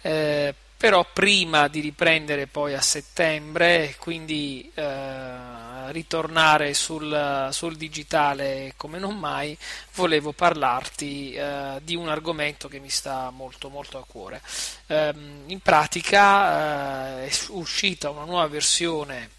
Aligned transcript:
Eh, 0.00 0.54
però 0.78 1.04
prima 1.12 1.66
di 1.66 1.80
riprendere 1.80 2.46
poi 2.46 2.72
a 2.74 2.80
settembre, 2.80 3.96
quindi 3.98 4.70
eh, 4.74 5.90
ritornare 5.90 6.72
sul, 6.72 7.48
sul, 7.50 7.76
digitale 7.76 8.74
come 8.76 9.00
non 9.00 9.18
mai, 9.18 9.58
volevo 9.94 10.32
parlarti 10.32 11.32
eh, 11.32 11.80
di 11.82 11.96
un 11.96 12.08
argomento 12.08 12.68
che 12.68 12.78
mi 12.78 12.90
sta 12.90 13.30
molto 13.30 13.70
molto 13.70 13.98
a 13.98 14.04
cuore. 14.06 14.40
Eh, 14.86 15.12
in 15.46 15.58
pratica 15.60 17.22
eh, 17.22 17.26
è 17.26 17.32
uscita 17.48 18.10
una 18.10 18.24
nuova 18.24 18.46
versione 18.46 19.30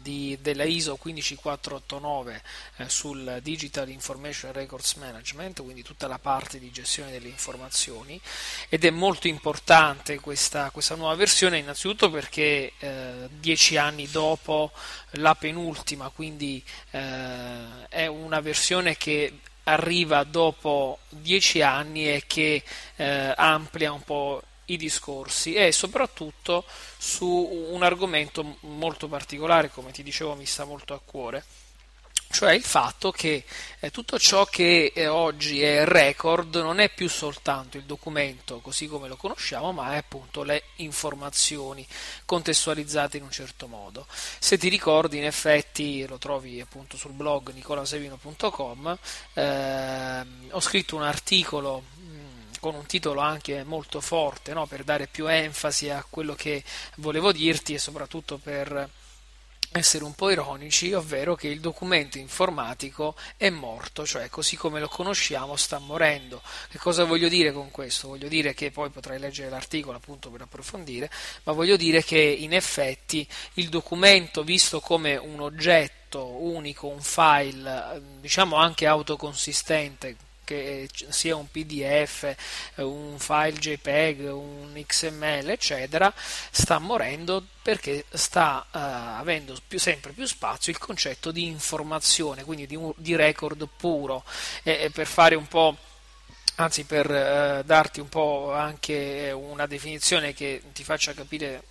di, 0.00 0.38
della 0.40 0.64
ISO 0.64 0.98
15489 1.00 2.42
eh, 2.76 2.88
sul 2.88 3.40
Digital 3.42 3.88
Information 3.88 4.52
Records 4.52 4.94
Management, 4.94 5.62
quindi 5.62 5.82
tutta 5.82 6.06
la 6.06 6.18
parte 6.18 6.58
di 6.58 6.70
gestione 6.70 7.10
delle 7.10 7.28
informazioni. 7.28 8.20
Ed 8.68 8.84
è 8.84 8.90
molto 8.90 9.28
importante 9.28 10.18
questa, 10.20 10.70
questa 10.70 10.94
nuova 10.94 11.14
versione 11.14 11.58
innanzitutto 11.58 12.10
perché 12.10 12.72
eh, 12.78 13.28
dieci 13.30 13.76
anni 13.76 14.08
dopo 14.10 14.72
la 15.12 15.34
penultima, 15.34 16.08
quindi 16.08 16.62
eh, 16.90 17.88
è 17.88 18.06
una 18.06 18.40
versione 18.40 18.96
che 18.96 19.38
arriva 19.68 20.22
dopo 20.24 20.98
dieci 21.08 21.60
anni 21.62 22.08
e 22.08 22.24
che 22.26 22.62
eh, 22.96 23.32
amplia 23.36 23.92
un 23.92 24.02
po' 24.02 24.42
i 24.66 24.76
discorsi 24.76 25.54
e 25.54 25.72
soprattutto 25.72 26.64
su 26.96 27.26
un 27.26 27.82
argomento 27.82 28.58
molto 28.60 29.08
particolare, 29.08 29.70
come 29.70 29.92
ti 29.92 30.02
dicevo 30.02 30.34
mi 30.34 30.46
sta 30.46 30.64
molto 30.64 30.94
a 30.94 31.00
cuore, 31.04 31.44
cioè 32.28 32.52
il 32.52 32.62
fatto 32.62 33.12
che 33.12 33.44
eh, 33.78 33.90
tutto 33.90 34.18
ciò 34.18 34.44
che 34.44 34.92
eh, 34.94 35.06
oggi 35.06 35.62
è 35.62 35.84
record 35.84 36.56
non 36.56 36.80
è 36.80 36.92
più 36.92 37.08
soltanto 37.08 37.76
il 37.76 37.84
documento 37.84 38.58
così 38.58 38.88
come 38.88 39.08
lo 39.08 39.16
conosciamo, 39.16 39.72
ma 39.72 39.94
è 39.94 39.98
appunto 39.98 40.42
le 40.42 40.64
informazioni 40.76 41.86
contestualizzate 42.24 43.16
in 43.16 43.22
un 43.22 43.30
certo 43.30 43.68
modo. 43.68 44.06
Se 44.10 44.58
ti 44.58 44.68
ricordi, 44.68 45.18
in 45.18 45.24
effetti, 45.24 46.04
lo 46.06 46.18
trovi 46.18 46.60
appunto 46.60 46.96
sul 46.96 47.12
blog 47.12 47.52
nicolasevino.com, 47.52 48.98
eh, 49.34 50.26
ho 50.50 50.60
scritto 50.60 50.96
un 50.96 51.04
articolo 51.04 51.84
con 52.66 52.74
un 52.74 52.86
titolo 52.86 53.20
anche 53.20 53.62
molto 53.62 54.00
forte 54.00 54.52
no? 54.52 54.66
per 54.66 54.82
dare 54.82 55.06
più 55.06 55.28
enfasi 55.28 55.88
a 55.88 56.04
quello 56.08 56.34
che 56.34 56.64
volevo 56.96 57.30
dirti 57.30 57.74
e 57.74 57.78
soprattutto 57.78 58.38
per 58.38 58.90
essere 59.70 60.04
un 60.04 60.14
po' 60.14 60.30
ironici, 60.30 60.92
ovvero 60.92 61.36
che 61.36 61.46
il 61.46 61.60
documento 61.60 62.18
informatico 62.18 63.14
è 63.36 63.50
morto, 63.50 64.04
cioè 64.04 64.28
così 64.28 64.56
come 64.56 64.80
lo 64.80 64.88
conosciamo 64.88 65.54
sta 65.54 65.78
morendo. 65.78 66.42
Che 66.68 66.78
cosa 66.78 67.04
voglio 67.04 67.28
dire 67.28 67.52
con 67.52 67.70
questo? 67.70 68.08
Voglio 68.08 68.26
dire 68.28 68.52
che 68.52 68.72
poi 68.72 68.90
potrai 68.90 69.20
leggere 69.20 69.50
l'articolo 69.50 69.96
appunto 69.96 70.30
per 70.30 70.40
approfondire, 70.40 71.08
ma 71.44 71.52
voglio 71.52 71.76
dire 71.76 72.02
che 72.02 72.18
in 72.18 72.52
effetti 72.52 73.26
il 73.54 73.68
documento 73.68 74.42
visto 74.42 74.80
come 74.80 75.16
un 75.16 75.40
oggetto 75.40 76.26
unico, 76.26 76.88
un 76.88 77.02
file, 77.02 78.02
diciamo 78.20 78.56
anche 78.56 78.86
autoconsistente, 78.86 80.16
che 80.46 80.88
sia 81.08 81.36
un 81.36 81.50
PDF, 81.50 82.34
un 82.76 83.18
file 83.18 83.58
JPEG, 83.58 84.32
un 84.32 84.80
XML, 84.86 85.50
eccetera, 85.50 86.12
sta 86.50 86.78
morendo 86.78 87.44
perché 87.60 88.04
sta 88.10 88.64
uh, 88.70 88.78
avendo 89.18 89.56
più, 89.66 89.78
sempre 89.78 90.12
più 90.12 90.24
spazio 90.24 90.70
il 90.70 90.78
concetto 90.78 91.32
di 91.32 91.46
informazione, 91.46 92.44
quindi 92.44 92.66
di, 92.66 92.76
un, 92.76 92.92
di 92.96 93.16
record 93.16 93.68
puro. 93.76 94.24
E, 94.62 94.84
e 94.84 94.90
per 94.90 95.06
fare 95.06 95.34
un 95.34 95.48
po' 95.48 95.76
anzi 96.58 96.84
per 96.84 97.10
uh, 97.10 97.64
darti 97.64 98.00
un 98.00 98.08
po' 98.08 98.52
anche 98.54 99.32
una 99.34 99.66
definizione 99.66 100.32
che 100.32 100.62
ti 100.72 100.84
faccia 100.84 101.12
capire 101.12 101.64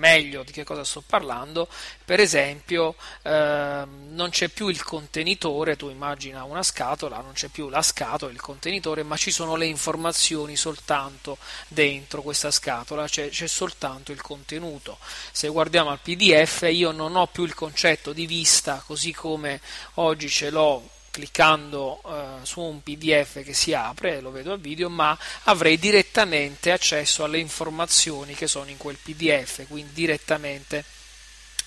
meglio 0.00 0.42
di 0.42 0.50
che 0.50 0.64
cosa 0.64 0.82
sto 0.82 1.02
parlando, 1.06 1.68
per 2.04 2.18
esempio 2.18 2.96
ehm, 3.22 4.08
non 4.10 4.30
c'è 4.30 4.48
più 4.48 4.68
il 4.68 4.82
contenitore, 4.82 5.76
tu 5.76 5.90
immagina 5.90 6.42
una 6.42 6.62
scatola, 6.62 7.20
non 7.20 7.32
c'è 7.34 7.48
più 7.48 7.68
la 7.68 7.82
scatola, 7.82 8.32
il 8.32 8.40
contenitore, 8.40 9.04
ma 9.04 9.16
ci 9.16 9.30
sono 9.30 9.54
le 9.54 9.66
informazioni 9.66 10.56
soltanto 10.56 11.38
dentro 11.68 12.22
questa 12.22 12.50
scatola, 12.50 13.06
c'è, 13.06 13.28
c'è 13.28 13.46
soltanto 13.46 14.10
il 14.10 14.22
contenuto. 14.22 14.98
Se 15.30 15.46
guardiamo 15.48 15.90
al 15.90 16.00
PDF 16.00 16.66
io 16.72 16.90
non 16.90 17.14
ho 17.14 17.26
più 17.26 17.44
il 17.44 17.54
concetto 17.54 18.12
di 18.12 18.26
vista 18.26 18.82
così 18.84 19.12
come 19.12 19.60
oggi 19.94 20.28
ce 20.28 20.50
l'ho 20.50 20.98
cliccando 21.20 22.00
eh, 22.06 22.46
su 22.46 22.60
un 22.60 22.82
PDF 22.82 23.44
che 23.44 23.52
si 23.52 23.74
apre, 23.74 24.20
lo 24.20 24.30
vedo 24.30 24.54
a 24.54 24.56
video, 24.56 24.88
ma 24.88 25.16
avrei 25.44 25.78
direttamente 25.78 26.72
accesso 26.72 27.24
alle 27.24 27.38
informazioni 27.38 28.32
che 28.34 28.48
sono 28.48 28.70
in 28.70 28.78
quel 28.78 28.96
PDF, 28.96 29.66
quindi 29.68 29.92
direttamente 29.92 30.82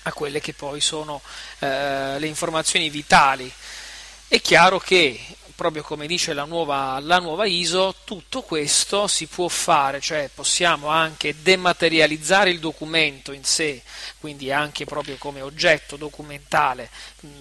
a 0.02 0.12
quelle 0.12 0.40
che 0.40 0.54
poi 0.54 0.80
sono 0.80 1.22
eh, 1.60 2.18
le 2.18 2.26
informazioni 2.26 2.90
vitali. 2.90 3.50
È 4.26 4.40
chiaro 4.40 4.80
che 4.80 5.20
proprio 5.54 5.82
come 5.82 6.06
dice 6.06 6.32
la 6.32 6.44
nuova, 6.44 6.98
la 7.00 7.18
nuova, 7.18 7.46
ISO, 7.46 7.94
tutto 8.04 8.42
questo 8.42 9.06
si 9.06 9.26
può 9.26 9.48
fare, 9.48 10.00
cioè 10.00 10.28
possiamo 10.32 10.88
anche 10.88 11.36
dematerializzare 11.40 12.50
il 12.50 12.58
documento 12.58 13.32
in 13.32 13.44
sé, 13.44 13.82
quindi 14.18 14.50
anche 14.50 14.84
proprio 14.84 15.16
come 15.16 15.40
oggetto 15.40 15.96
documentale, 15.96 16.90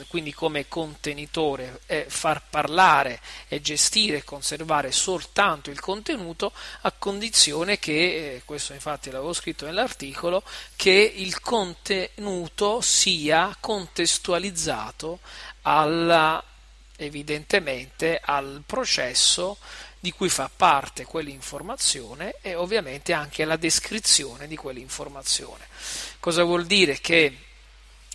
quindi 0.08 0.34
come 0.34 0.68
contenitore, 0.68 1.82
e 1.88 2.06
far 2.08 2.44
parlare 2.50 3.20
e 3.48 3.62
gestire 3.62 4.18
e 4.18 4.24
conservare 4.24 4.92
soltanto 4.92 5.72
il 5.72 5.80
contenuto 5.80 6.52
a 6.82 6.92
condizione 6.92 7.80
che, 7.80 8.36
eh, 8.36 8.42
questo 8.46 8.74
infatti 8.74 9.10
l'avevo 9.10 9.34
scritto 9.34 9.66
nell'articolo, 9.66 10.44
che 10.76 11.14
il 11.16 11.40
contenuto 11.40 12.80
sia 12.82 13.56
contestualizzato 13.60 15.20
alla 15.64 16.44
evidentemente 17.06 18.20
al 18.22 18.64
processo 18.66 19.58
di 20.00 20.12
cui 20.12 20.30
fa 20.30 20.50
parte 20.54 21.06
quell'informazione 21.06 22.36
e 22.42 22.56
ovviamente 22.56 23.14
anche 23.14 23.44
alla 23.44 23.56
descrizione 23.56 24.48
di 24.48 24.56
quell'informazione. 24.56 25.66
Cosa 26.20 26.44
vuol 26.44 26.66
dire? 26.66 27.00
Che 27.00 27.38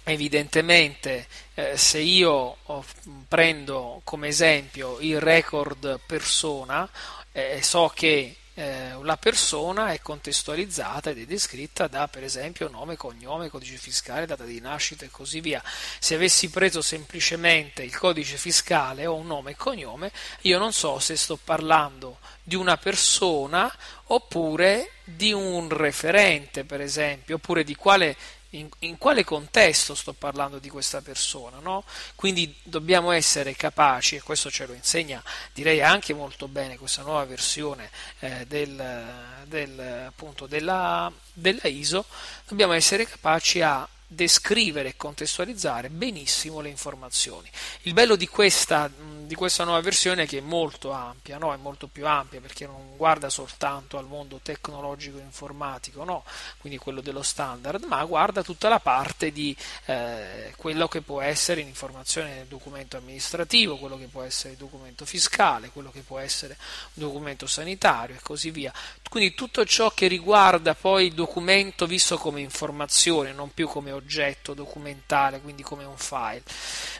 evidentemente 0.04 1.26
eh, 1.54 1.76
se 1.76 1.98
io 1.98 2.56
oh, 2.62 2.84
prendo 3.26 4.00
come 4.04 4.28
esempio 4.28 4.98
il 5.00 5.20
record 5.20 6.00
persona 6.06 6.88
e 7.32 7.56
eh, 7.56 7.62
so 7.62 7.90
che 7.94 8.36
eh, 8.58 8.98
la 9.02 9.16
persona 9.16 9.92
è 9.92 10.00
contestualizzata 10.00 11.10
ed 11.10 11.20
è 11.20 11.26
descritta 11.26 11.86
da 11.86 12.08
per 12.08 12.24
esempio 12.24 12.68
nome, 12.68 12.96
cognome, 12.96 13.48
codice 13.50 13.76
fiscale, 13.76 14.26
data 14.26 14.42
di 14.42 14.58
nascita 14.60 15.04
e 15.04 15.10
così 15.10 15.40
via. 15.40 15.62
Se 16.00 16.16
avessi 16.16 16.50
preso 16.50 16.82
semplicemente 16.82 17.84
il 17.84 17.96
codice 17.96 18.36
fiscale 18.36 19.06
o 19.06 19.14
un 19.14 19.28
nome 19.28 19.52
e 19.52 19.56
cognome, 19.56 20.10
io 20.40 20.58
non 20.58 20.72
so 20.72 20.98
se 20.98 21.14
sto 21.14 21.36
parlando 21.36 22.18
di 22.42 22.56
una 22.56 22.76
persona 22.76 23.72
oppure 24.06 24.90
di 25.04 25.32
un 25.32 25.68
referente, 25.68 26.64
per 26.64 26.80
esempio, 26.80 27.36
oppure 27.36 27.62
di 27.62 27.76
quale 27.76 28.16
in, 28.50 28.68
in, 28.80 28.96
quale 28.96 29.24
contesto 29.24 29.94
sto 29.94 30.12
parlando 30.12 30.58
di 30.58 30.70
questa 30.70 31.02
persona, 31.02 31.58
no? 31.58 31.84
Quindi 32.14 32.54
dobbiamo 32.62 33.10
essere 33.10 33.54
capaci, 33.54 34.16
e 34.16 34.22
questo 34.22 34.50
ce 34.50 34.66
lo 34.66 34.72
insegna 34.72 35.22
direi 35.52 35.82
anche 35.82 36.14
molto 36.14 36.48
bene 36.48 36.78
questa 36.78 37.02
nuova 37.02 37.24
versione 37.24 37.90
eh, 38.20 38.46
del, 38.46 39.04
del, 39.44 40.04
appunto, 40.06 40.46
della, 40.46 41.12
della 41.32 41.66
ISO, 41.68 42.06
dobbiamo 42.46 42.72
essere 42.72 43.06
capaci 43.06 43.60
a 43.60 43.86
descrivere 44.10 44.88
e 44.88 44.96
contestualizzare 44.96 45.90
benissimo 45.90 46.60
le 46.60 46.70
informazioni. 46.70 47.50
Il 47.82 47.92
bello 47.92 48.16
di 48.16 48.26
questa, 48.26 48.90
di 49.28 49.34
questa 49.34 49.62
nuova 49.62 49.80
versione 49.80 50.26
che 50.26 50.38
è 50.38 50.40
molto 50.40 50.90
ampia, 50.90 51.36
no? 51.36 51.52
è 51.52 51.56
molto 51.56 51.86
più 51.86 52.06
ampia 52.06 52.40
perché 52.40 52.66
non 52.66 52.96
guarda 52.96 53.28
soltanto 53.28 53.98
al 53.98 54.06
mondo 54.06 54.40
tecnologico 54.42 55.18
e 55.18 55.20
informatico, 55.20 56.02
no? 56.02 56.24
quindi 56.56 56.78
quello 56.78 57.02
dello 57.02 57.22
standard, 57.22 57.84
ma 57.84 58.02
guarda 58.06 58.42
tutta 58.42 58.70
la 58.70 58.80
parte 58.80 59.30
di 59.30 59.54
eh, 59.84 60.54
quello 60.56 60.88
che 60.88 61.02
può 61.02 61.20
essere 61.20 61.60
l'informazione 61.60 62.36
nel 62.36 62.46
documento 62.46 62.96
amministrativo, 62.96 63.76
quello 63.76 63.98
che 63.98 64.06
può 64.06 64.22
essere 64.22 64.54
il 64.54 64.58
documento 64.58 65.04
fiscale, 65.04 65.68
quello 65.68 65.90
che 65.90 66.00
può 66.00 66.18
essere 66.18 66.56
un 66.94 67.04
documento 67.04 67.46
sanitario 67.46 68.16
e 68.16 68.20
così 68.22 68.50
via. 68.50 68.72
Quindi 69.10 69.34
tutto 69.34 69.64
ciò 69.66 69.90
che 69.90 70.06
riguarda 70.06 70.74
poi 70.74 71.08
il 71.08 71.14
documento 71.14 71.86
visto 71.86 72.16
come 72.16 72.40
informazione, 72.40 73.32
non 73.32 73.52
più 73.52 73.68
come 73.68 73.92
oggetto 73.92 74.54
documentale, 74.54 75.42
quindi 75.42 75.62
come 75.62 75.84
un 75.84 75.98
file. 75.98 76.42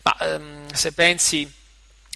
Ma 0.03 0.17
ehm, 0.19 0.73
se 0.73 0.93
pensi 0.93 1.58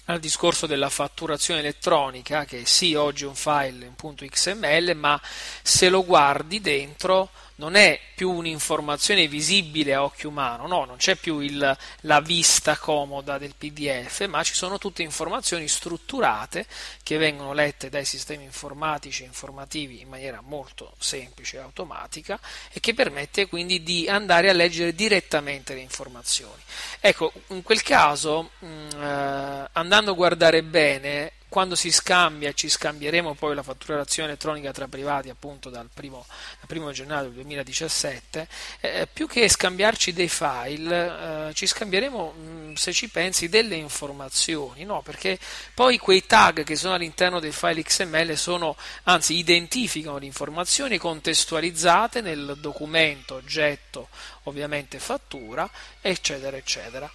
al 0.05 0.19
discorso 0.19 0.67
della 0.67 0.89
fatturazione 0.89 1.61
elettronica, 1.61 2.45
che 2.45 2.65
sì, 2.65 2.93
oggi 2.93 3.23
è 3.23 3.27
un 3.27 3.35
file 3.35 3.85
in 3.85 3.95
punto 3.95 4.25
XML, 4.25 4.93
ma 4.95 5.19
se 5.61 5.89
lo 5.89 6.03
guardi 6.03 6.59
dentro 6.59 7.29
non 7.55 7.75
è 7.75 7.99
più 8.15 8.31
un'informazione 8.31 9.27
visibile 9.27 9.93
a 9.93 10.03
occhio 10.03 10.29
umano, 10.29 10.67
no, 10.67 10.85
non 10.85 10.97
c'è 10.97 11.15
più 11.15 11.39
il, 11.39 11.77
la 12.01 12.19
vista 12.21 12.77
comoda 12.77 13.37
del 13.37 13.53
PDF, 13.57 14.25
ma 14.27 14.41
ci 14.43 14.55
sono 14.55 14.77
tutte 14.77 15.03
informazioni 15.03 15.67
strutturate 15.67 16.65
che 17.03 17.17
vengono 17.17 17.53
lette 17.53 17.89
dai 17.89 18.05
sistemi 18.05 18.43
informatici 18.43 19.23
e 19.23 19.27
informativi 19.27 20.01
in 20.01 20.09
maniera 20.09 20.41
molto 20.41 20.93
semplice 20.97 21.57
e 21.57 21.61
automatica 21.61 22.39
e 22.71 22.79
che 22.79 22.93
permette 22.93 23.47
quindi 23.47 23.83
di 23.83 24.07
andare 24.07 24.49
a 24.49 24.53
leggere 24.53 24.95
direttamente 24.95 25.73
le 25.73 25.81
informazioni. 25.81 26.61
Ecco, 26.99 27.31
in 27.47 27.61
quel 27.61 27.83
caso, 27.83 28.51
mh, 28.59 28.65
mm, 28.65 28.89
eh, 29.01 29.69
andando 29.73 30.11
a 30.11 30.15
guardare 30.15 30.63
bene, 30.63 31.33
quando 31.53 31.75
si 31.75 31.91
scambia, 31.91 32.51
ci 32.53 32.67
scambieremo 32.67 33.35
poi 33.35 33.53
la 33.53 33.61
fatturazione 33.61 34.29
elettronica 34.29 34.71
tra 34.71 34.87
privati 34.87 35.29
appunto 35.29 35.69
dal 35.69 35.87
primo, 35.93 36.25
dal 36.57 36.65
primo 36.65 36.91
gennaio 36.91 37.29
2017, 37.29 38.47
eh, 38.79 39.07
più 39.13 39.27
che 39.27 39.47
scambiarci 39.47 40.13
dei 40.13 40.29
file, 40.29 41.49
eh, 41.49 41.53
ci 41.53 41.67
scambieremo, 41.67 42.31
mh, 42.31 42.41
mm, 42.41 42.73
se 42.73 42.91
ci 42.91 43.07
pensi, 43.07 43.49
delle 43.49 43.75
informazioni, 43.75 44.83
no? 44.83 45.03
perché 45.03 45.37
poi 45.75 45.99
quei 45.99 46.25
tag 46.25 46.63
che 46.63 46.75
sono 46.75 46.95
all'interno 46.95 47.39
dei 47.39 47.51
file 47.51 47.83
XML 47.83 48.35
sono, 48.35 48.75
anzi 49.03 49.37
identificano 49.37 50.17
le 50.17 50.25
informazioni 50.25 50.97
contestualizzate 50.97 52.21
nel 52.21 52.57
documento, 52.59 53.35
oggetto, 53.35 54.09
ovviamente 54.45 54.97
fattura, 54.97 55.69
eccetera, 56.01 56.57
eccetera. 56.57 57.07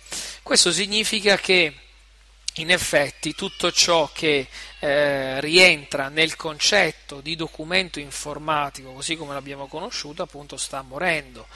Questo 0.44 0.70
significa 0.70 1.36
che 1.38 1.74
in 2.60 2.70
effetti 2.70 3.34
tutto 3.34 3.70
ciò 3.70 4.10
che 4.12 4.48
eh, 4.80 5.40
rientra 5.40 6.08
nel 6.08 6.36
concetto 6.36 7.20
di 7.20 7.36
documento 7.36 7.98
informatico, 7.98 8.92
così 8.92 9.16
come 9.16 9.34
l'abbiamo 9.34 9.66
conosciuto, 9.66 10.22
appunto 10.22 10.56
sta 10.56 10.82
morendo. 10.82 11.46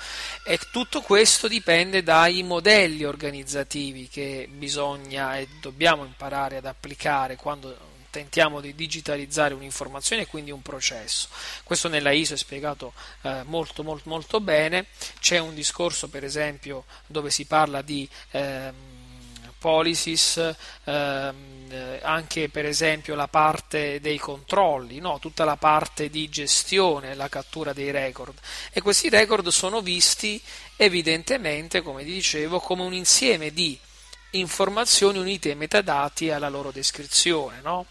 E 0.44 0.58
tutto 0.70 1.00
questo 1.00 1.48
dipende 1.48 2.02
dai 2.02 2.42
modelli 2.42 3.04
organizzativi 3.04 4.08
che 4.08 4.48
bisogna 4.50 5.36
e 5.38 5.48
dobbiamo 5.60 6.04
imparare 6.04 6.56
ad 6.56 6.66
applicare 6.66 7.36
quando 7.36 7.90
tentiamo 8.12 8.60
di 8.60 8.74
digitalizzare 8.74 9.54
un'informazione 9.54 10.22
e 10.22 10.26
quindi 10.26 10.50
un 10.50 10.60
processo. 10.60 11.28
Questo 11.64 11.88
nella 11.88 12.10
ISO 12.10 12.34
è 12.34 12.36
spiegato 12.36 12.92
eh, 13.22 13.42
molto, 13.44 13.82
molto, 13.82 14.08
molto 14.10 14.38
bene. 14.38 14.86
C'è 15.18 15.38
un 15.38 15.54
discorso, 15.54 16.08
per 16.08 16.22
esempio, 16.22 16.84
dove 17.06 17.30
si 17.30 17.46
parla 17.46 17.80
di 17.80 18.06
eh, 18.32 18.70
policies, 19.62 20.54
ehm, 20.84 21.70
eh, 21.70 22.00
anche 22.02 22.48
per 22.48 22.66
esempio 22.66 23.14
la 23.14 23.28
parte 23.28 24.00
dei 24.00 24.18
controlli, 24.18 24.98
no? 24.98 25.20
tutta 25.20 25.44
la 25.44 25.56
parte 25.56 26.10
di 26.10 26.28
gestione, 26.28 27.14
la 27.14 27.28
cattura 27.28 27.72
dei 27.72 27.92
record. 27.92 28.36
E 28.72 28.82
questi 28.82 29.08
record 29.08 29.48
sono 29.48 29.80
visti 29.80 30.42
evidentemente, 30.76 31.80
come 31.80 32.02
dicevo, 32.02 32.58
come 32.58 32.82
un 32.82 32.92
insieme 32.92 33.52
di 33.52 33.78
informazioni 34.32 35.18
unite 35.18 35.50
ai 35.50 35.56
metadati 35.56 36.30
alla 36.30 36.48
loro 36.48 36.72
descrizione. 36.72 37.60
No? 37.62 37.86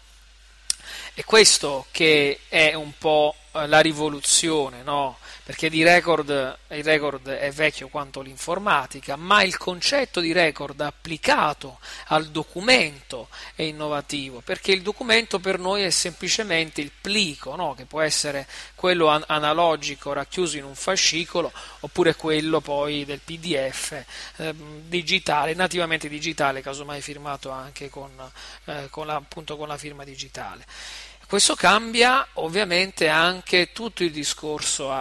È 1.14 1.24
questo 1.24 1.86
che 1.90 2.40
è 2.48 2.74
un 2.74 2.92
po' 2.98 3.34
la 3.52 3.80
rivoluzione, 3.80 4.82
no? 4.82 5.18
Perché 5.52 5.68
di 5.68 5.82
record, 5.82 6.30
il 6.68 6.82
record 6.82 7.28
è 7.28 7.52
vecchio 7.52 7.88
quanto 7.88 8.22
l'informatica, 8.22 9.16
ma 9.16 9.42
il 9.42 9.58
concetto 9.58 10.20
di 10.20 10.32
record 10.32 10.80
applicato 10.80 11.78
al 12.06 12.28
documento 12.28 13.28
è 13.54 13.60
innovativo, 13.60 14.40
perché 14.40 14.72
il 14.72 14.80
documento 14.80 15.40
per 15.40 15.58
noi 15.58 15.82
è 15.82 15.90
semplicemente 15.90 16.80
il 16.80 16.90
plico, 16.98 17.54
no? 17.54 17.74
che 17.74 17.84
può 17.84 18.00
essere 18.00 18.46
quello 18.74 19.08
an- 19.08 19.24
analogico 19.26 20.14
racchiuso 20.14 20.56
in 20.56 20.64
un 20.64 20.74
fascicolo, 20.74 21.52
oppure 21.80 22.16
quello 22.16 22.62
poi 22.62 23.04
del 23.04 23.20
PDF 23.22 24.02
eh, 24.36 24.54
digitale, 24.86 25.52
nativamente 25.52 26.08
digitale, 26.08 26.62
casomai 26.62 27.02
firmato 27.02 27.50
anche 27.50 27.90
con, 27.90 28.10
eh, 28.64 28.86
con, 28.88 29.06
la, 29.06 29.22
con 29.28 29.68
la 29.68 29.76
firma 29.76 30.04
digitale. 30.04 30.64
Questo 31.32 31.54
cambia 31.54 32.28
ovviamente 32.34 33.08
anche 33.08 33.72
tutto 33.72 34.04
il 34.04 34.12
discorso 34.12 34.92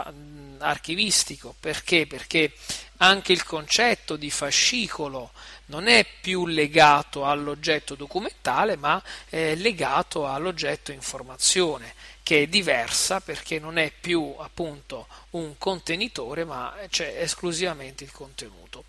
archivistico, 0.60 1.54
perché? 1.60 2.08
Perché 2.08 2.54
anche 3.00 3.34
il 3.34 3.44
concetto 3.44 4.16
di 4.16 4.32
fascicolo 4.32 5.34
non 5.66 5.88
è 5.88 6.06
più 6.22 6.48
legato 6.48 7.26
all'oggetto 7.26 7.96
documentale, 7.96 8.78
ma 8.78 9.04
è 9.28 9.56
legato 9.56 10.26
all'oggetto 10.26 10.94
informazione, 10.94 11.94
che 12.24 12.44
è 12.44 12.48
diversa 12.48 13.20
perché 13.20 13.60
non 13.60 13.78
è 13.78 13.92
più 13.92 14.34
appunto 14.40 15.08
un 15.32 15.58
contenitore, 15.58 16.46
ma 16.46 16.74
c'è 16.90 17.14
esclusivamente 17.20 18.06
il 18.06 18.12
contenuto. 18.14 18.86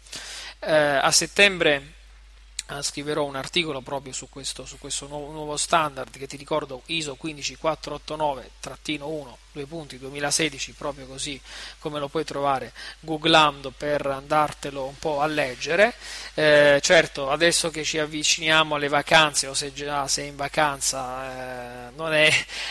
Eh, 0.61 0.73
a 0.73 1.11
settembre 1.11 1.75
eh, 1.75 2.02
scriverò 2.81 3.25
un 3.25 3.37
articolo 3.37 3.81
proprio 3.81 4.13
su 4.13 4.29
questo, 4.29 4.65
su 4.65 4.79
questo 4.79 5.09
nuovo, 5.09 5.33
nuovo, 5.33 5.57
standard 5.57 6.17
che 6.17 6.27
ti 6.27 6.37
ricordo 6.37 6.83
ISO 6.87 7.17
15489-1 7.21 9.41
due 9.53 9.67
punti 9.67 9.99
2016 9.99 10.73
proprio 10.73 11.07
così 11.07 11.39
come 11.79 11.99
lo 11.99 12.09
puoi 12.09 12.25
trovare 12.25 12.73
googlando 13.01 13.71
per 13.71 14.07
andartelo 14.07 14.87
un 14.87 14.99
po' 14.99 15.21
a 15.21 15.27
leggere 15.27 15.93
eh, 16.35 16.81
certo 16.83 17.31
adesso 17.31 17.69
che 17.69 17.85
ci 17.85 17.99
avviciniamo 17.99 18.77
alle 18.77 18.89
vacanze 18.89 19.47
o 19.47 19.55
se 19.55 19.75
già 19.75 20.09
sei 20.09 20.29
in 20.29 20.37
vacanza 20.37 21.89
eh, 21.89 21.91
non 21.97 22.15
è, 22.15 22.31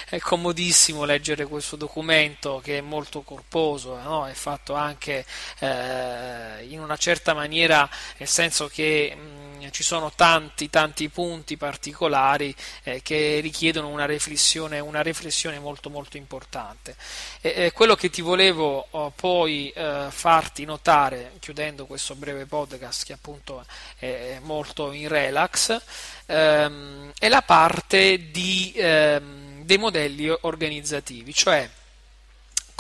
è, 0.10 0.18
comodissimo 0.18 1.04
leggere 1.04 1.46
questo 1.46 1.76
documento 1.76 2.60
che 2.64 2.80
è 2.80 2.82
molto 2.82 3.22
corposo 3.22 4.00
eh, 4.00 4.02
no? 4.02 4.28
è 4.28 4.34
fatto 4.34 4.74
anche 4.74 5.24
eh, 5.60 6.66
in 6.68 6.80
una 6.80 6.98
certa 6.98 7.36
maniera 7.36 7.88
nel 8.18 8.28
senso 8.28 8.68
che 8.68 9.16
mh, 9.16 9.41
ci 9.70 9.84
sono 9.84 10.12
tanti 10.16 10.70
tanti 10.70 11.10
punti 11.10 11.58
particolari 11.58 12.56
eh, 12.84 13.02
che 13.02 13.40
richiedono 13.42 13.90
una 13.90 14.06
riflessione, 14.06 14.80
una 14.80 15.02
riflessione 15.02 15.60
molto 15.60 15.90
molto 15.90 16.18
importante. 16.18 16.96
E, 17.42 17.54
e 17.56 17.72
quello 17.72 17.96
che 17.96 18.10
ti 18.10 18.22
volevo 18.22 18.88
oh, 18.90 19.12
poi 19.12 19.70
eh, 19.70 20.08
farti 20.10 20.66
notare, 20.66 21.34
chiudendo 21.40 21.86
questo 21.86 22.16
breve 22.16 22.46
podcast 22.46 23.06
che 23.06 23.14
appunto 23.14 23.66
è 23.98 24.40
molto 24.42 24.92
in 24.92 25.08
relax, 25.08 25.80
ehm, 26.26 27.12
è 27.20 27.28
la 27.28 27.42
parte 27.42 28.32
di, 28.32 28.74
ehm, 28.76 29.64
dei 29.64 29.78
modelli 29.78 30.34
organizzativi, 30.42 31.34
cioè 31.34 31.70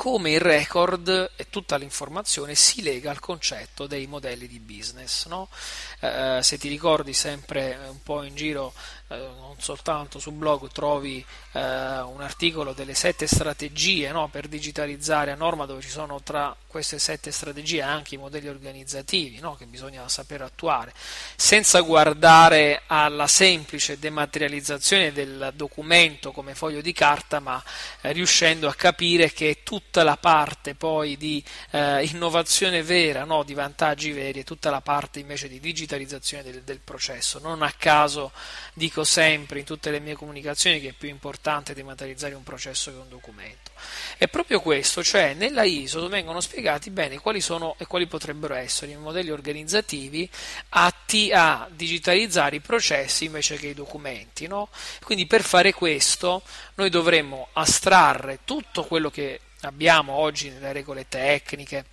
come 0.01 0.31
il 0.31 0.39
record 0.39 1.33
e 1.35 1.47
tutta 1.51 1.77
l'informazione 1.77 2.55
si 2.55 2.81
lega 2.81 3.11
al 3.11 3.19
concetto 3.19 3.85
dei 3.85 4.07
modelli 4.07 4.47
di 4.47 4.59
business. 4.59 5.27
No? 5.27 5.47
Eh, 5.99 6.39
se 6.41 6.57
ti 6.57 6.67
ricordi 6.69 7.13
sempre 7.13 7.77
un 7.87 8.01
po' 8.01 8.23
in 8.23 8.33
giro 8.33 8.73
eh, 9.11 9.17
non 9.17 9.55
soltanto 9.59 10.19
sul 10.19 10.33
blog 10.33 10.71
trovi 10.71 11.23
eh, 11.51 11.59
un 11.59 12.21
articolo 12.21 12.71
delle 12.71 12.93
sette 12.93 13.27
strategie 13.27 14.09
no, 14.11 14.29
per 14.29 14.47
digitalizzare 14.47 15.31
a 15.31 15.35
norma 15.35 15.65
dove 15.65 15.81
ci 15.81 15.89
sono 15.89 16.21
tra 16.23 16.55
queste 16.65 16.97
sette 16.97 17.31
strategie 17.31 17.81
anche 17.81 18.15
i 18.15 18.17
modelli 18.17 18.47
organizzativi 18.47 19.39
no, 19.39 19.55
che 19.55 19.65
bisogna 19.65 20.07
saper 20.07 20.43
attuare 20.43 20.93
senza 21.35 21.81
guardare 21.81 22.83
alla 22.87 23.27
semplice 23.27 23.99
dematerializzazione 23.99 25.11
del 25.11 25.51
documento 25.55 26.31
come 26.31 26.55
foglio 26.55 26.79
di 26.79 26.93
carta 26.93 27.39
ma 27.39 27.61
eh, 28.01 28.13
riuscendo 28.13 28.69
a 28.69 28.73
capire 28.73 29.33
che 29.33 29.59
tutta 29.91 30.03
la 30.03 30.15
parte 30.15 30.73
poi 30.73 31.17
di 31.17 31.43
eh, 31.71 32.05
innovazione 32.05 32.81
vera 32.81 33.25
no, 33.25 33.43
di 33.43 33.53
vantaggi 33.53 34.11
veri 34.11 34.39
e 34.39 34.43
tutta 34.45 34.69
la 34.69 34.79
parte 34.79 35.19
invece 35.19 35.49
di 35.49 35.59
digitalizzazione 35.59 36.43
del, 36.43 36.61
del 36.61 36.79
processo 36.79 37.39
non 37.39 37.61
a 37.61 37.73
caso 37.77 38.31
dico 38.73 39.03
sempre 39.03 39.59
in 39.59 39.65
tutte 39.65 39.91
le 39.91 39.99
mie 39.99 40.15
comunicazioni 40.15 40.79
che 40.79 40.89
è 40.89 40.93
più 40.93 41.09
importante 41.09 41.73
dematerializzare 41.73 42.35
un 42.35 42.43
processo 42.43 42.89
che 42.89 42.97
un 42.97 43.09
documento. 43.09 43.71
È 44.17 44.29
proprio 44.29 44.61
questo, 44.61 45.03
cioè 45.03 45.33
nella 45.33 45.63
ISO 45.63 46.07
vengono 46.07 46.39
spiegati 46.39 46.89
bene 46.89 47.19
quali 47.19 47.41
sono 47.41 47.75
e 47.77 47.85
quali 47.85 48.07
potrebbero 48.07 48.53
essere 48.53 48.93
i 48.93 48.95
modelli 48.95 49.31
organizzativi 49.31 50.29
atti 50.69 51.31
a 51.33 51.67
digitalizzare 51.69 52.55
i 52.55 52.61
processi 52.61 53.25
invece 53.25 53.57
che 53.57 53.67
i 53.67 53.73
documenti. 53.73 54.47
No? 54.47 54.69
Quindi 55.03 55.25
per 55.25 55.43
fare 55.43 55.73
questo 55.73 56.43
noi 56.75 56.89
dovremmo 56.89 57.49
astrarre 57.51 58.39
tutto 58.45 58.85
quello 58.85 59.09
che 59.09 59.41
abbiamo 59.61 60.13
oggi 60.13 60.49
nelle 60.49 60.73
regole 60.73 61.07
tecniche, 61.07 61.85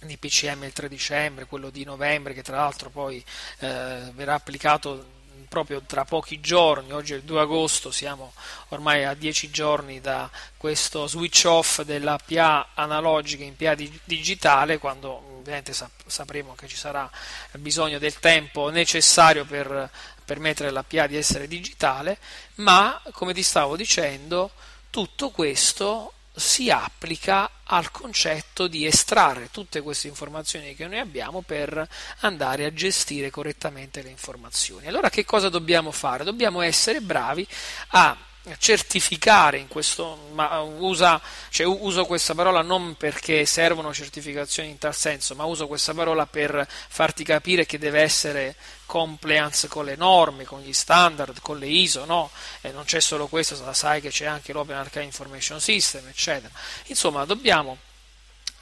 di 0.00 0.16
PCM 0.16 0.64
il 0.64 0.72
3 0.72 0.88
dicembre, 0.88 1.46
quello 1.46 1.70
di 1.70 1.84
novembre 1.84 2.34
che 2.34 2.42
tra 2.42 2.56
l'altro 2.56 2.90
poi 2.90 3.24
eh, 3.60 4.10
verrà 4.14 4.34
applicato 4.34 5.20
proprio 5.48 5.82
tra 5.82 6.04
pochi 6.04 6.40
giorni, 6.40 6.92
oggi 6.92 7.12
è 7.12 7.16
il 7.16 7.24
2 7.24 7.40
agosto, 7.40 7.90
siamo 7.90 8.32
ormai 8.68 9.04
a 9.04 9.12
10 9.12 9.50
giorni 9.50 10.00
da 10.00 10.30
questo 10.56 11.06
switch 11.06 11.44
off 11.44 11.82
della 11.82 12.18
PA 12.18 12.70
analogica 12.72 13.44
in 13.44 13.54
PA 13.54 13.74
digitale, 14.04 14.78
quando 14.78 15.10
ovviamente 15.10 15.74
sapremo 16.06 16.54
che 16.54 16.68
ci 16.68 16.76
sarà 16.76 17.10
bisogno 17.58 17.98
del 17.98 18.18
tempo 18.18 18.70
necessario 18.70 19.44
per 19.44 19.90
permettere 20.24 20.70
alla 20.70 20.84
PA 20.84 21.06
di 21.06 21.16
essere 21.16 21.46
digitale, 21.46 22.16
ma 22.56 23.00
come 23.12 23.34
ti 23.34 23.42
stavo 23.42 23.76
dicendo, 23.76 24.52
tutto 24.88 25.30
questo 25.30 26.14
si 26.34 26.70
applica 26.70 27.50
al 27.64 27.90
concetto 27.90 28.66
di 28.66 28.86
estrarre 28.86 29.50
tutte 29.50 29.82
queste 29.82 30.08
informazioni 30.08 30.74
che 30.74 30.86
noi 30.86 30.98
abbiamo 30.98 31.42
per 31.42 31.86
andare 32.20 32.64
a 32.64 32.72
gestire 32.72 33.30
correttamente 33.30 34.02
le 34.02 34.10
informazioni. 34.10 34.86
Allora 34.86 35.10
che 35.10 35.24
cosa 35.24 35.48
dobbiamo 35.48 35.90
fare? 35.90 36.24
Dobbiamo 36.24 36.62
essere 36.62 37.00
bravi 37.00 37.46
a 37.88 38.16
certificare 38.58 39.58
in 39.58 39.68
questo, 39.68 40.28
ma 40.32 40.60
usa, 40.60 41.20
cioè, 41.48 41.64
uso 41.66 42.06
questa 42.06 42.34
parola 42.34 42.60
non 42.62 42.96
perché 42.96 43.46
servono 43.46 43.94
certificazioni 43.94 44.68
in 44.68 44.78
tal 44.78 44.94
senso, 44.94 45.34
ma 45.34 45.44
uso 45.44 45.68
questa 45.68 45.94
parola 45.94 46.26
per 46.26 46.66
farti 46.68 47.22
capire 47.22 47.66
che 47.66 47.78
deve 47.78 48.00
essere 48.00 48.56
compliance 48.86 49.68
con 49.68 49.84
le 49.84 49.94
norme, 49.94 50.44
con 50.44 50.60
gli 50.60 50.72
standard, 50.72 51.40
con 51.40 51.58
le 51.58 51.66
ISO, 51.66 52.04
no? 52.04 52.30
E 52.60 52.72
non 52.72 52.84
c'è 52.84 53.00
solo 53.00 53.28
questo, 53.28 53.72
sai 53.72 54.00
che 54.00 54.10
c'è 54.10 54.26
anche 54.26 54.52
l'Open 54.52 54.76
Archive 54.76 55.04
Information 55.04 55.60
System, 55.60 56.08
eccetera. 56.08 56.52
Insomma, 56.86 57.24
dobbiamo 57.24 57.78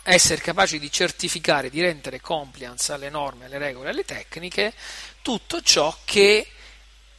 essere 0.03 0.41
capaci 0.41 0.79
di 0.79 0.91
certificare, 0.91 1.71
di 1.71 1.81
rendere 1.81 2.21
compliance 2.21 2.93
alle 2.93 3.11
norme, 3.11 3.47
alle 3.47 3.59
regole, 3.59 3.91
alle 3.91 4.05
tecniche, 4.05 4.75
tutto 5.23 5.63
ciò 5.63 5.97
che 6.05 6.47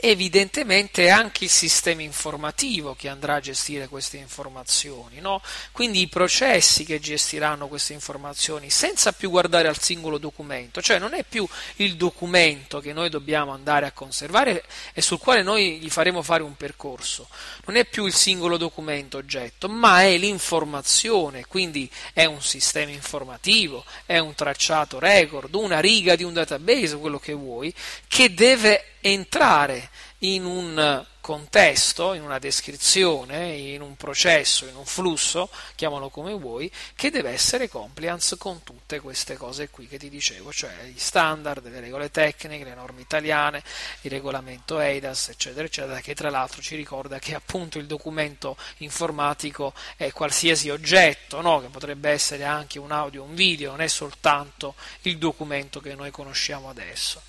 evidentemente 0.02 1.10
anche 1.10 1.44
il 1.44 1.50
sistema 1.50 2.02
informativo 2.02 2.96
che 2.96 3.08
andrà 3.08 3.36
a 3.36 3.40
gestire 3.40 3.88
queste 3.88 4.18
informazioni, 4.18 5.20
no? 5.20 5.42
quindi 5.72 6.02
i 6.02 6.08
processi 6.08 6.84
che 6.84 7.00
gestiranno 7.00 7.68
queste 7.68 7.94
informazioni 7.94 8.72
senza 8.72 9.12
più 9.12 9.30
guardare 9.30 9.68
al 9.68 9.80
singolo 9.80 10.18
documento, 10.18 10.82
cioè 10.82 10.98
non 10.98 11.14
è 11.14 11.24
più 11.24 11.48
il 11.78 11.96
documento 11.96 12.80
che 12.80 12.94
noi 12.94 13.10
dobbiamo 13.10 13.52
andare 13.52 13.86
a 13.86 13.92
conservare 13.92 14.66
e 14.94 15.02
sul 15.02 15.20
quale 15.20 15.44
noi 15.44 15.78
gli 15.78 15.90
faremo 15.90 16.24
fare 16.24 16.42
un 16.42 16.56
percorso, 16.56 17.28
non 17.66 17.76
è 17.76 17.86
più 17.86 18.06
il 18.08 18.16
singolo 18.16 18.58
documento 18.58 19.18
oggetto, 19.18 19.70
ma 19.70 20.02
è 20.02 20.18
l'informazione, 20.18 21.46
quindi 21.46 21.90
è 22.14 22.26
un 22.26 22.42
sistema 22.42 22.92
informativo, 22.92 23.86
è 24.08 24.18
un 24.18 24.34
tracciato 24.34 24.98
record, 24.98 25.54
una 25.54 25.80
riga 25.80 26.16
di 26.16 26.24
un 26.24 26.34
database, 26.34 26.98
quello 26.98 27.20
che 27.20 27.34
vuoi, 27.34 27.72
che 28.08 28.34
deve 28.34 28.86
entrare 29.02 29.90
in 30.20 30.46
un 30.46 31.06
contesto, 31.22 32.14
in 32.14 32.24
una 32.24 32.40
descrizione, 32.40 33.54
in 33.54 33.82
un 33.82 33.96
processo, 33.96 34.66
in 34.66 34.76
un 34.76 34.86
flusso, 34.86 35.50
chiamalo 35.76 36.10
come 36.10 36.34
vuoi, 36.34 36.70
che 36.96 37.12
deve 37.12 37.30
essere 37.30 37.70
compliance 37.70 38.38
con 38.38 38.64
tutte 38.64 39.00
queste 39.00 39.38
cose 39.38 39.70
qui 39.70 39.88
che 39.88 39.98
ti 39.98 40.10
dicevo, 40.10 40.52
cioè 40.52 40.84
gli 40.86 41.00
standard, 41.00 41.66
le 41.70 41.80
regole 41.80 42.12
tecniche, 42.12 42.64
le 42.64 42.74
norme 42.74 43.02
italiane, 43.02 43.64
il 44.02 44.12
regolamento 44.12 44.80
EIDAS, 44.80 45.30
eccetera, 45.30 45.66
eccetera, 45.66 46.00
che 46.02 46.16
tra 46.16 46.30
l'altro 46.30 46.62
ci 46.62 46.76
ricorda 46.76 47.20
che 47.20 47.36
appunto 47.36 47.78
il 47.78 47.86
documento 47.86 48.58
informatico 48.78 49.74
è 49.96 50.12
qualsiasi 50.12 50.70
oggetto, 50.70 51.42
no? 51.42 51.62
che 51.62 51.68
potrebbe 51.68 52.10
essere 52.10 52.44
anche 52.44 52.80
un 52.80 52.92
audio, 52.92 53.24
un 53.24 53.36
video, 53.36 53.72
non 53.72 53.82
è 53.82 53.88
soltanto 53.88 54.76
il 55.02 55.18
documento 55.18 55.80
che 55.80 55.94
noi 55.94 56.12
conosciamo 56.12 56.70
adesso. 56.70 57.22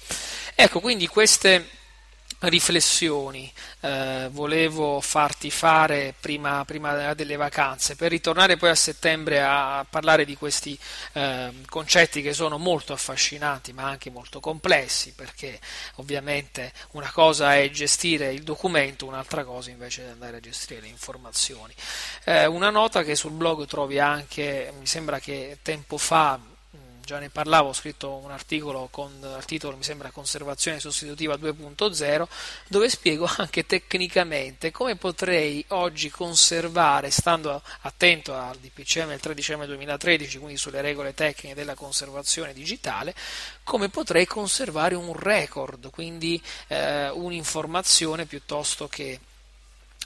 Ecco, 0.54 0.80
quindi 0.80 1.06
queste 1.06 1.80
riflessioni. 2.48 3.52
Eh, 3.80 4.28
volevo 4.30 5.00
farti 5.00 5.50
fare 5.50 6.14
prima, 6.18 6.64
prima, 6.64 7.14
delle 7.14 7.36
vacanze 7.36 7.96
per 7.96 8.10
ritornare 8.10 8.56
poi 8.56 8.70
a 8.70 8.74
settembre 8.74 9.42
a 9.42 9.84
parlare 9.88 10.24
di 10.24 10.36
questi 10.36 10.78
eh, 11.12 11.52
concetti 11.68 12.22
che 12.22 12.32
sono 12.32 12.58
molto 12.58 12.92
affascinanti 12.92 13.72
ma 13.72 13.84
anche 13.84 14.10
molto 14.10 14.40
complessi 14.40 15.12
perché 15.12 15.58
ovviamente 15.96 16.72
una 16.92 17.10
cosa 17.10 17.56
è 17.56 17.70
gestire 17.70 18.32
il 18.32 18.42
documento 18.42 19.06
un'altra 19.06 19.44
cosa 19.44 19.70
invece 19.70 20.06
è 20.06 20.10
andare 20.10 20.36
a 20.36 20.40
gestire 20.40 20.80
le 20.80 20.88
informazioni. 20.88 21.74
Eh, 22.24 22.46
una 22.46 22.70
nota 22.70 23.02
che 23.02 23.14
sul 23.14 23.32
blog 23.32 23.66
trovi 23.66 23.98
anche 23.98 24.72
mi 24.78 24.86
sembra 24.86 25.18
che 25.18 25.58
tempo 25.62 25.98
fa 25.98 26.38
già 27.12 27.18
ne 27.18 27.28
parlavo, 27.28 27.68
ho 27.68 27.72
scritto 27.74 28.14
un 28.14 28.30
articolo 28.30 28.88
con 28.90 29.12
il 29.20 29.44
titolo, 29.44 29.76
mi 29.76 29.82
sembra, 29.82 30.10
Conservazione 30.10 30.80
sostitutiva 30.80 31.34
2.0, 31.34 32.26
dove 32.68 32.88
spiego 32.88 33.28
anche 33.36 33.66
tecnicamente 33.66 34.70
come 34.70 34.96
potrei 34.96 35.62
oggi 35.68 36.08
conservare, 36.08 37.10
stando 37.10 37.62
attento 37.82 38.34
al 38.34 38.56
DPCM 38.56 39.08
del 39.08 39.20
3 39.20 39.34
dicembre 39.34 39.66
2013, 39.66 40.38
quindi 40.38 40.56
sulle 40.56 40.80
regole 40.80 41.12
tecniche 41.12 41.54
della 41.54 41.74
conservazione 41.74 42.54
digitale, 42.54 43.14
come 43.62 43.90
potrei 43.90 44.24
conservare 44.24 44.94
un 44.94 45.12
record, 45.12 45.90
quindi 45.90 46.42
eh, 46.68 47.10
un'informazione 47.10 48.24
piuttosto 48.24 48.88
che 48.88 49.20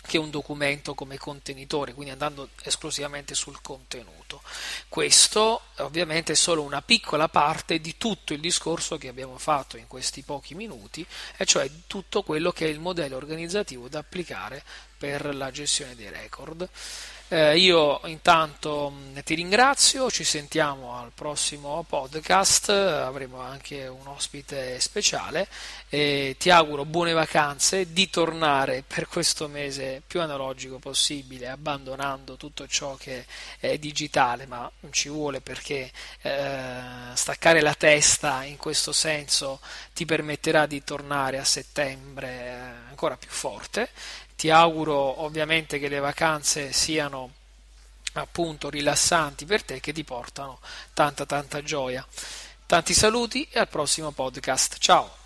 che 0.06 0.18
un 0.18 0.30
documento 0.30 0.94
come 0.94 1.18
contenitore, 1.18 1.92
quindi 1.92 2.12
andando 2.12 2.50
esclusivamente 2.62 3.34
sul 3.34 3.60
contenuto. 3.60 4.42
Questo 4.88 5.60
ovviamente 5.78 6.32
è 6.32 6.36
solo 6.36 6.62
una 6.62 6.80
piccola 6.80 7.28
parte 7.28 7.80
di 7.80 7.96
tutto 7.96 8.32
il 8.32 8.40
discorso 8.40 8.96
che 8.96 9.08
abbiamo 9.08 9.36
fatto 9.38 9.76
in 9.76 9.86
questi 9.86 10.22
pochi 10.22 10.54
minuti, 10.54 11.06
e 11.36 11.44
cioè 11.44 11.70
tutto 11.86 12.22
quello 12.22 12.52
che 12.52 12.66
è 12.66 12.70
il 12.70 12.80
modello 12.80 13.16
organizzativo 13.16 13.88
da 13.88 13.98
applicare 13.98 14.62
per 14.96 15.34
la 15.34 15.50
gestione 15.50 15.94
dei 15.94 16.08
record. 16.08 16.68
Eh, 17.28 17.58
io 17.58 18.00
intanto 18.04 18.88
mh, 18.88 19.24
ti 19.24 19.34
ringrazio, 19.34 20.08
ci 20.12 20.22
sentiamo 20.22 20.96
al 20.96 21.10
prossimo 21.12 21.84
podcast, 21.88 22.68
avremo 22.68 23.40
anche 23.40 23.88
un 23.88 24.06
ospite 24.06 24.78
speciale 24.78 25.48
e 25.88 26.36
ti 26.38 26.50
auguro 26.50 26.84
buone 26.84 27.12
vacanze, 27.14 27.92
di 27.92 28.08
tornare 28.10 28.84
per 28.86 29.08
questo 29.08 29.48
mese 29.48 30.02
più 30.06 30.20
analogico 30.20 30.78
possibile, 30.78 31.48
abbandonando 31.48 32.36
tutto 32.36 32.68
ciò 32.68 32.94
che 32.94 33.26
è 33.58 33.76
digitale, 33.76 34.46
ma 34.46 34.70
non 34.80 34.92
ci 34.92 35.08
vuole 35.08 35.40
perché 35.40 35.90
eh, 36.22 36.80
staccare 37.12 37.60
la 37.60 37.74
testa 37.74 38.44
in 38.44 38.56
questo 38.56 38.92
senso 38.92 39.58
ti 39.92 40.04
permetterà 40.04 40.66
di 40.66 40.84
tornare 40.84 41.38
a 41.38 41.44
settembre 41.44 42.28
eh, 42.28 42.50
ancora 42.88 43.16
più 43.16 43.30
forte 43.30 43.88
ti 44.36 44.50
auguro 44.50 45.22
ovviamente 45.22 45.78
che 45.78 45.88
le 45.88 45.98
vacanze 45.98 46.72
siano 46.72 47.32
appunto 48.12 48.70
rilassanti 48.70 49.44
per 49.44 49.62
te 49.62 49.80
che 49.80 49.92
ti 49.92 50.04
portano 50.04 50.60
tanta 50.92 51.26
tanta 51.26 51.62
gioia. 51.62 52.06
Tanti 52.66 52.94
saluti 52.94 53.48
e 53.50 53.58
al 53.58 53.68
prossimo 53.68 54.10
podcast. 54.10 54.78
Ciao! 54.78 55.25